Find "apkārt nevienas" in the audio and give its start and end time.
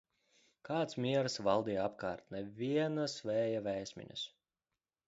1.91-3.19